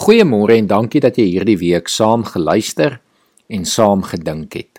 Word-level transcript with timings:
Goeiemôre 0.00 0.54
en 0.56 0.64
dankie 0.64 1.00
dat 1.04 1.18
jy 1.20 1.26
hierdie 1.28 1.58
week 1.60 1.90
saam 1.92 2.22
geluister 2.24 2.94
en 3.52 3.66
saam 3.68 4.00
gedink 4.08 4.54
het. 4.56 4.78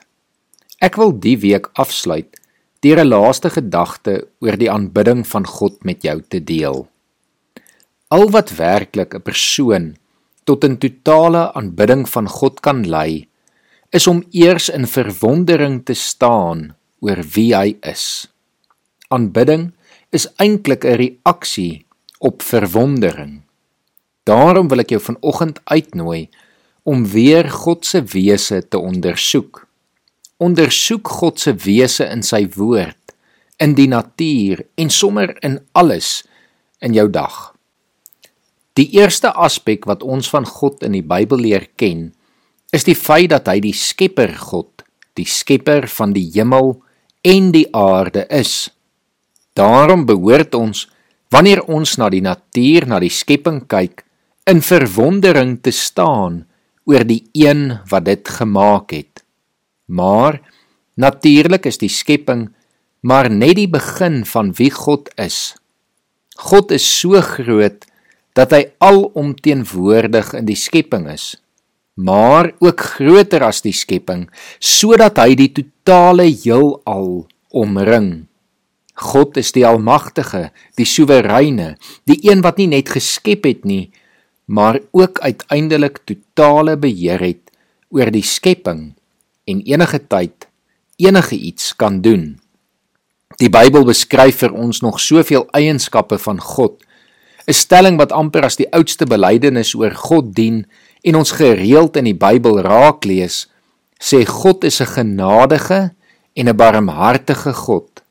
Ek 0.82 0.96
wil 0.98 1.12
die 1.14 1.36
week 1.44 1.68
afsluit 1.84 2.40
deur 2.82 2.98
'n 3.04 3.12
laaste 3.12 3.52
gedagte 3.54 4.14
oor 4.42 4.58
die 4.58 4.72
aanbidding 4.72 5.22
van 5.34 5.46
God 5.46 5.86
met 5.86 6.02
jou 6.02 6.18
te 6.26 6.40
deel. 6.40 6.88
Al 8.10 8.26
wat 8.34 8.56
werklik 8.58 9.14
'n 9.14 9.22
persoon 9.22 9.86
tot 10.44 10.66
'n 10.66 10.78
totale 10.78 11.54
aanbidding 11.54 12.10
van 12.10 12.28
God 12.28 12.60
kan 12.62 12.82
lei, 12.90 13.28
is 13.92 14.08
om 14.08 14.26
eers 14.32 14.70
in 14.70 14.88
verwondering 14.88 15.86
te 15.86 15.94
staan 15.94 16.76
oor 17.00 17.22
wie 17.36 17.54
hy 17.56 17.78
is. 17.82 18.28
Aanbidding 19.10 19.72
is 20.10 20.28
eintlik 20.38 20.84
'n 20.84 20.98
reaksie 20.98 21.86
op 22.20 22.42
verwondering. 22.42 23.51
Daarom 24.28 24.70
wil 24.70 24.84
ek 24.84 24.94
jou 24.94 25.02
vanoggend 25.02 25.60
uitnooi 25.66 26.30
om 26.84 27.06
weer 27.10 27.50
God 27.50 27.86
se 27.86 28.04
wese 28.14 28.62
te 28.68 28.78
ondersoek. 28.78 29.64
Ondersoek 30.42 31.10
God 31.22 31.40
se 31.42 31.54
wese 31.66 32.06
in 32.10 32.24
sy 32.26 32.44
woord, 32.56 33.16
in 33.62 33.76
die 33.78 33.90
natuur 33.90 34.64
en 34.82 34.90
sommer 34.90 35.36
in 35.46 35.60
alles 35.78 36.22
in 36.82 36.94
jou 36.98 37.08
dag. 37.10 37.52
Die 38.78 38.88
eerste 38.98 39.34
aspek 39.34 39.86
wat 39.90 40.02
ons 40.02 40.30
van 40.32 40.46
God 40.48 40.82
in 40.86 40.96
die 40.98 41.06
Bybel 41.06 41.44
leer 41.44 41.68
ken, 41.78 42.10
is 42.74 42.88
die 42.88 42.96
feit 42.98 43.30
dat 43.34 43.50
hy 43.52 43.60
die 43.62 43.76
Skepper 43.76 44.34
God, 44.40 44.86
die 45.20 45.28
Skepper 45.28 45.90
van 45.92 46.16
die 46.16 46.30
hemel 46.34 46.78
en 47.22 47.52
die 47.54 47.68
aarde 47.76 48.26
is. 48.34 48.72
Daarom 49.54 50.06
behoort 50.08 50.56
ons 50.56 50.88
wanneer 51.32 51.62
ons 51.68 51.98
na 52.00 52.10
die 52.12 52.24
natuur, 52.24 52.88
na 52.88 53.00
die 53.00 53.12
skepping 53.12 53.62
kyk, 53.72 54.04
in 54.52 54.60
verwondering 54.60 55.60
te 55.64 55.72
staan 55.72 56.44
oor 56.90 57.06
die 57.08 57.24
een 57.32 57.80
wat 57.88 58.06
dit 58.06 58.28
gemaak 58.28 58.92
het. 58.92 59.24
Maar 59.88 60.42
natuurlik 61.00 61.66
is 61.70 61.80
die 61.80 61.92
skepping 61.92 62.50
maar 63.02 63.32
net 63.32 63.58
die 63.58 63.70
begin 63.70 64.22
van 64.30 64.52
wie 64.58 64.70
God 64.74 65.10
is. 65.18 65.54
God 66.38 66.72
is 66.72 66.86
so 66.86 67.22
groot 67.22 67.86
dat 68.38 68.54
hy 68.56 68.64
alomteenwoordig 68.84 70.34
in 70.40 70.48
die 70.48 70.58
skepping 70.60 71.10
is, 71.12 71.34
maar 72.00 72.54
ook 72.64 72.84
groter 72.96 73.44
as 73.44 73.60
die 73.66 73.76
skepping, 73.76 74.28
sodat 74.60 75.20
hy 75.20 75.36
die 75.36 75.52
totale 75.52 76.30
heelal 76.30 77.26
omring. 77.52 78.12
God 79.02 79.40
is 79.42 79.52
die 79.56 79.66
almagtige, 79.68 80.50
die 80.80 80.88
soewereine, 80.88 81.74
die 82.08 82.22
een 82.30 82.44
wat 82.46 82.62
nie 82.62 82.70
net 82.72 82.94
geskep 82.94 83.50
het 83.50 83.66
nie, 83.68 83.90
maar 84.52 84.82
ook 84.92 85.20
uiteindelik 85.24 86.02
totale 86.04 86.76
beheer 86.78 87.22
het 87.24 87.52
oor 87.90 88.12
die 88.12 88.26
skepping 88.26 88.92
en 89.48 89.62
enige 89.64 90.02
tyd 90.12 90.48
enige 91.02 91.36
iets 91.36 91.76
kan 91.76 92.02
doen. 92.02 92.36
Die 93.40 93.50
Bybel 93.50 93.88
beskryf 93.88 94.44
vir 94.44 94.54
ons 94.54 94.84
nog 94.86 95.00
soveel 95.02 95.48
eienskappe 95.58 96.20
van 96.22 96.42
God, 96.42 96.84
'n 97.48 97.54
stelling 97.54 97.98
wat 97.98 98.12
amper 98.12 98.46
as 98.46 98.60
die 98.60 98.70
oudste 98.72 99.06
belydenis 99.06 99.74
oor 99.74 99.96
God 99.96 100.36
dien 100.36 100.66
en 101.02 101.16
ons 101.16 101.32
gereeld 101.32 101.98
in 101.98 102.06
die 102.06 102.18
Bybel 102.18 102.62
raak 102.62 103.06
lees, 103.06 103.48
sê 103.98 104.26
God 104.26 104.64
is 104.64 104.82
'n 104.82 104.86
genadige 104.86 105.92
en 106.36 106.48
'n 106.48 106.56
barmhartige 106.56 107.54
God, 107.54 108.04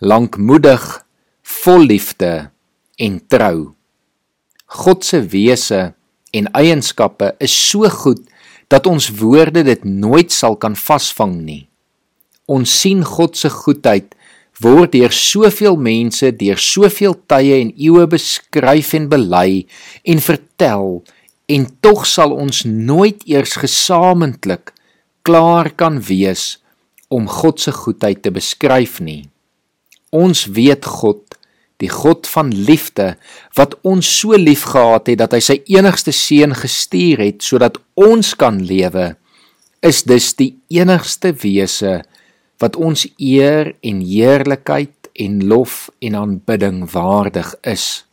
lankmoedig, 0.00 1.04
vol 1.42 1.80
liefde 1.86 2.50
en 2.96 3.20
trou. 3.28 3.74
God 4.72 5.04
se 5.04 5.20
wese 5.32 5.92
en 6.32 6.48
eienskappe 6.56 7.34
is 7.44 7.52
so 7.52 7.88
goed 7.92 8.22
dat 8.72 8.86
ons 8.88 9.10
woorde 9.20 9.64
dit 9.66 9.84
nooit 9.84 10.32
sal 10.32 10.56
kan 10.56 10.76
vasvang 10.78 11.34
nie. 11.44 11.66
Ons 12.48 12.72
sien 12.80 13.02
God 13.04 13.36
se 13.36 13.50
goedheid 13.52 14.14
word 14.62 14.94
deur 14.94 15.12
soveel 15.12 15.76
mense 15.76 16.30
deur 16.40 16.60
soveel 16.60 17.16
tye 17.28 17.58
en 17.60 17.72
eeue 17.76 18.06
beskryf 18.08 18.94
en 18.96 19.08
bely 19.12 19.64
en 20.08 20.22
vertel 20.24 21.02
en 21.52 21.68
tog 21.84 22.06
sal 22.08 22.32
ons 22.32 22.64
nooit 22.64 23.20
eers 23.28 23.58
gesamentlik 23.60 24.72
klaar 25.26 25.68
kan 25.76 26.00
wees 26.08 26.62
om 27.12 27.28
God 27.28 27.60
se 27.60 27.74
goedheid 27.76 28.22
te 28.24 28.32
beskryf 28.32 29.00
nie. 29.04 29.28
Ons 30.12 30.46
weet 30.48 30.86
God 30.88 31.36
die 31.82 31.90
God 31.90 32.28
van 32.30 32.52
liefde 32.54 33.14
wat 33.58 33.74
ons 33.86 34.08
so 34.20 34.38
liefgehad 34.38 35.10
het 35.10 35.20
dat 35.24 35.34
hy 35.36 35.42
sy 35.42 35.58
enigste 35.74 36.14
seun 36.14 36.54
gestuur 36.56 37.24
het 37.24 37.42
sodat 37.42 37.80
ons 37.98 38.34
kan 38.38 38.60
lewe 38.62 39.12
is 39.82 40.04
dus 40.06 40.30
die 40.38 40.54
enigste 40.70 41.32
wese 41.42 42.00
wat 42.62 42.78
ons 42.78 43.08
eer 43.18 43.74
en 43.82 44.00
heerlikheid 44.06 45.10
en 45.18 45.42
lof 45.50 45.90
en 46.00 46.14
aanbidding 46.16 46.84
waardig 46.92 47.50
is. 47.68 48.04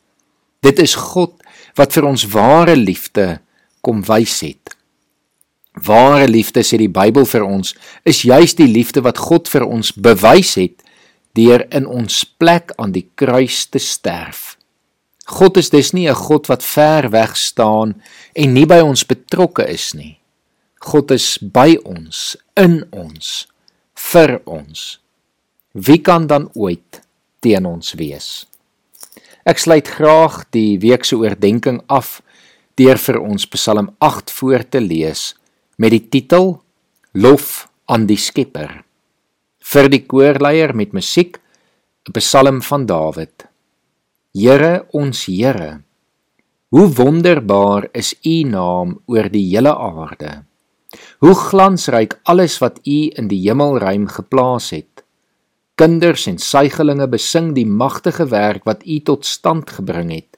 Dit 0.65 0.81
is 0.81 0.97
God 0.97 1.37
wat 1.77 1.93
vir 1.95 2.09
ons 2.09 2.25
ware 2.33 2.75
liefde 2.75 3.37
kom 3.85 4.01
wys 4.07 4.41
het. 4.43 4.73
Ware 5.85 6.27
liefde 6.27 6.65
sê 6.65 6.79
die 6.81 6.91
Bybel 6.91 7.27
vir 7.29 7.45
ons 7.45 7.75
is 8.09 8.25
juis 8.25 8.57
die 8.57 8.67
liefde 8.67 9.05
wat 9.05 9.21
God 9.21 9.47
vir 9.51 9.63
ons 9.69 9.93
bewys 9.93 10.57
het 10.59 10.81
deur 11.39 11.65
in 11.75 11.87
ons 11.87 12.23
plek 12.39 12.73
aan 12.77 12.91
die 12.95 13.07
kruis 13.15 13.65
te 13.71 13.79
sterf. 13.79 14.57
God 15.29 15.59
is 15.61 15.69
dus 15.69 15.93
nie 15.93 16.09
'n 16.09 16.15
God 16.15 16.47
wat 16.47 16.63
ver 16.63 17.09
weg 17.09 17.37
staan 17.37 18.01
en 18.33 18.53
nie 18.53 18.65
by 18.65 18.79
ons 18.81 19.05
betrokke 19.05 19.65
is 19.67 19.93
nie. 19.93 20.19
God 20.79 21.11
is 21.11 21.37
by 21.37 21.77
ons, 21.83 22.37
in 22.55 22.85
ons, 22.91 23.47
vir 23.95 24.41
ons. 24.45 24.99
Wie 25.73 25.99
kan 25.99 26.27
dan 26.27 26.49
ooit 26.55 27.01
teen 27.39 27.65
ons 27.65 27.93
wees? 27.93 28.45
Ek 29.45 29.57
sluit 29.57 29.87
graag 29.87 30.45
die 30.51 30.79
week 30.79 31.05
se 31.05 31.15
oordeenking 31.15 31.81
af 31.87 32.21
deur 32.75 32.97
vir 32.97 33.19
ons 33.21 33.45
Psalm 33.45 33.95
8 33.99 34.31
voor 34.31 34.63
te 34.69 34.79
lees 34.79 35.35
met 35.77 35.91
die 35.91 36.09
titel 36.09 36.61
Lof 37.13 37.67
aan 37.85 38.05
die 38.05 38.17
Skepper 38.17 38.83
vir 39.69 39.85
die 39.93 40.01
koorleier 40.09 40.71
met 40.73 40.95
musiek 40.97 41.37
'n 42.07 42.13
Psalm 42.17 42.61
van 42.65 42.85
Dawid. 42.89 43.45
Here 44.33 44.85
ons 44.91 45.25
Here, 45.25 45.83
hoe 46.73 46.87
wonderbaar 46.99 47.89
is 47.93 48.15
U 48.25 48.43
naam 48.49 48.99
oor 49.05 49.29
die 49.29 49.45
hele 49.51 49.73
aarde. 49.75 50.43
Hoe 51.19 51.35
glansryk 51.35 52.19
alles 52.23 52.57
wat 52.59 52.79
U 52.85 52.99
in 53.13 53.27
die 53.27 53.41
hemelruim 53.45 54.07
geplaas 54.07 54.71
het. 54.71 55.03
Kinders 55.75 56.25
en 56.27 56.37
suigelinge 56.37 57.07
besing 57.07 57.53
die 57.53 57.65
magtige 57.65 58.25
werk 58.25 58.65
wat 58.65 58.81
U 58.85 58.99
tot 58.99 59.25
stand 59.25 59.69
gebring 59.69 60.09
het. 60.11 60.37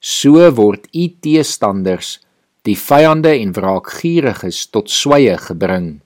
So 0.00 0.50
word 0.50 0.88
U 0.92 1.08
teestanders, 1.20 2.20
die 2.62 2.76
vyande 2.76 3.32
en 3.32 3.52
wraakgieriges 3.52 4.66
tot 4.70 4.90
sweye 4.90 5.38
gebring. 5.38 6.00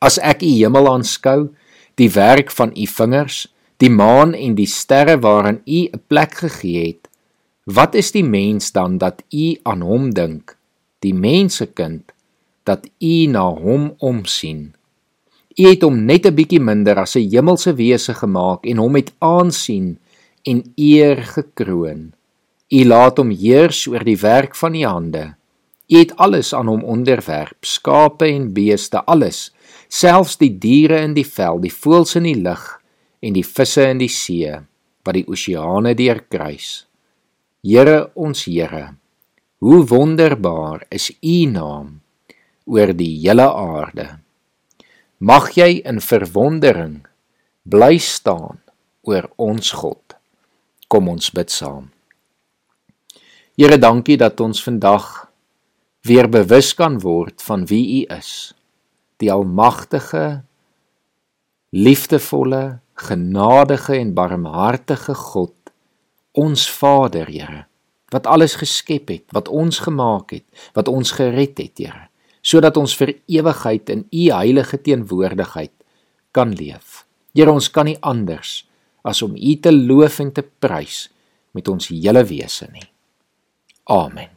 As 0.00 0.18
ek 0.18 0.42
u 0.42 0.46
hemel 0.46 0.88
aanskou, 0.90 1.50
die 1.94 2.10
werk 2.10 2.50
van 2.50 2.72
u 2.76 2.86
vingers, 2.86 3.46
die 3.76 3.90
maan 3.90 4.34
en 4.34 4.54
die 4.54 4.66
sterre 4.66 5.18
waaraan 5.18 5.60
u 5.66 5.80
'n 5.92 6.02
plek 6.06 6.34
gegee 6.34 6.86
het, 6.86 7.08
wat 7.64 7.94
is 7.94 8.12
die 8.12 8.24
mens 8.24 8.72
dan 8.72 8.98
dat 8.98 9.22
u 9.32 9.56
aan 9.62 9.80
hom 9.80 10.10
dink, 10.10 10.56
die 10.98 11.14
mensekind 11.14 12.12
dat 12.64 12.88
u 13.00 13.26
na 13.26 13.44
hom 13.48 13.94
omsien? 13.98 14.74
U 15.54 15.62
het 15.68 15.82
hom 15.82 16.04
net 16.04 16.26
'n 16.26 16.34
bietjie 16.34 16.60
minder 16.60 16.98
as 16.98 17.16
'n 17.16 17.30
hemelse 17.30 17.74
wese 17.74 18.14
gemaak 18.14 18.66
en 18.66 18.76
hom 18.76 18.92
met 18.92 19.12
aansien 19.18 19.98
en 20.42 20.72
eer 20.76 21.22
gekroon. 21.22 22.12
U 22.68 22.84
laat 22.84 23.16
hom 23.16 23.30
heers 23.30 23.86
oor 23.86 24.04
die 24.04 24.18
werk 24.18 24.54
van 24.56 24.74
u 24.74 24.84
hande. 24.84 25.34
U 25.92 25.98
het 25.98 26.14
alles 26.16 26.54
aan 26.54 26.70
hom 26.70 26.84
onderwerp, 26.84 27.64
skape 27.64 28.26
en 28.26 28.52
beeste, 28.56 29.02
alles 29.04 29.50
selfs 29.88 30.38
die 30.40 30.50
diere 30.58 31.02
in 31.04 31.12
die 31.14 31.26
veld, 31.26 31.62
die 31.62 31.72
voëls 31.72 32.16
in 32.18 32.26
die 32.26 32.38
lug 32.40 32.64
en 33.24 33.36
die 33.36 33.44
visse 33.46 33.84
in 33.92 34.00
die 34.00 34.10
see 34.10 34.56
wat 35.04 35.18
die 35.18 35.26
oseane 35.28 35.94
deurkruis. 35.96 36.86
Here 37.64 38.10
ons 38.14 38.44
Here, 38.48 38.96
hoe 39.64 39.84
wonderbaar 39.88 40.86
is 40.92 41.10
U 41.22 41.38
naam 41.52 42.00
oor 42.64 42.92
die 42.96 43.12
hele 43.22 43.46
aarde. 43.48 44.08
Mag 45.20 45.52
jy 45.56 45.80
in 45.84 46.00
verwondering 46.00 47.04
bly 47.64 47.96
staan 48.00 48.60
oor 49.04 49.28
ons 49.40 49.72
God. 49.76 50.16
Kom 50.88 51.08
ons 51.08 51.30
bid 51.32 51.52
saam. 51.52 51.90
Here, 53.56 53.78
dankie 53.78 54.16
dat 54.20 54.40
ons 54.42 54.60
vandag 54.64 55.28
weer 56.04 56.28
bewus 56.28 56.74
kan 56.76 57.00
word 57.00 57.42
van 57.42 57.66
wie 57.70 57.84
U 58.02 58.16
is 58.16 58.54
die 59.22 59.32
almagtige 59.32 60.44
liefdevolle 61.74 62.80
genadige 62.94 63.96
en 63.96 64.14
barmhartige 64.14 65.14
God 65.14 65.54
ons 66.34 66.66
Vader 66.70 67.30
Here 67.30 67.64
wat 68.14 68.28
alles 68.30 68.54
geskep 68.60 69.10
het, 69.10 69.24
wat 69.34 69.48
ons 69.50 69.80
gemaak 69.82 70.36
het, 70.36 70.44
wat 70.76 70.86
ons 70.90 71.14
gered 71.16 71.58
het, 71.58 71.80
Here, 71.82 72.06
sodat 72.44 72.78
ons 72.78 72.94
vir 72.98 73.16
ewigheid 73.26 73.90
in 73.90 74.04
U 74.06 74.28
heilige 74.30 74.78
teenwoordigheid 74.78 75.74
kan 76.34 76.54
leef. 76.54 77.02
Here, 77.34 77.50
ons 77.50 77.70
kan 77.74 77.90
nie 77.90 77.98
anders 78.06 78.62
as 79.02 79.24
om 79.26 79.34
U 79.34 79.56
te 79.58 79.74
loof 79.74 80.20
en 80.22 80.30
te 80.36 80.46
prys 80.46 81.08
met 81.54 81.68
ons 81.68 81.90
hele 81.90 82.24
wese 82.30 82.70
nie. 82.70 82.86
Amen. 83.90 84.33